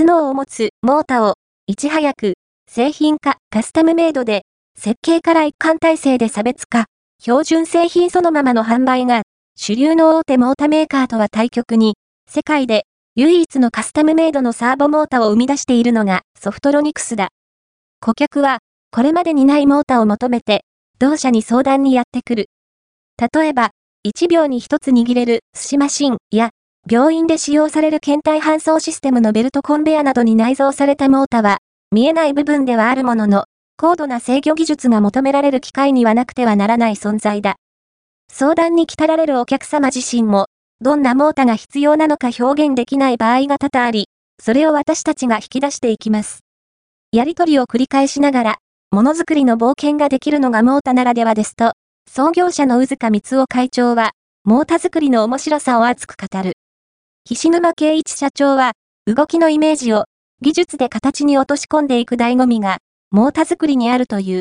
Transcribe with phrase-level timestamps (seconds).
[0.00, 1.34] 別のを持つモータを、
[1.66, 2.32] いち早く、
[2.66, 4.44] 製品化、カスタムメイドで、
[4.78, 6.86] 設計から一貫体制で差別化、
[7.20, 9.24] 標準製品そのままの販売が、
[9.58, 12.84] 主流の大手モータメーカーとは対極に、世界で
[13.14, 17.28] 唯一のカスタムメイドのサーボモータを生み出しているのがソフトロニクスだ。
[18.00, 18.60] 顧客は、
[18.90, 20.64] これまでにないモータを求めて、
[20.98, 22.46] 同社に相談にやってくる。
[23.34, 23.72] 例えば、
[24.08, 26.48] 1秒に1つ握れる寿司マシンや、
[26.90, 31.58] 病院で使用される検体搬送システムのベルトコンベアなどに内蔵されたモータは、
[31.92, 33.44] 見えない部分ではあるものの、
[33.76, 37.56] 高度な制御技術が求められる機械にはなくてはならない存在だ。
[38.32, 40.46] 相談に来たられるお客様自身も、
[40.80, 44.08] どんなモータが必要なのか表現できない場合が多々あり、
[44.42, 46.40] それを私たちが引き出していきます。
[47.12, 48.58] やりとりを繰り返しながら、
[48.90, 51.74] ものづくりの冒険ができるのがモータならではですと、
[52.10, 54.10] 創業者の宇塚光夫会長は、
[54.44, 56.54] モータ作りの面白さを熱く語る。
[57.28, 58.72] 菱沼圭一社長は、
[59.06, 60.04] 動きのイメージを
[60.40, 62.78] 技術で形に落とし込んでいく醍醐味が、
[63.10, 64.38] モータ作りにあるという。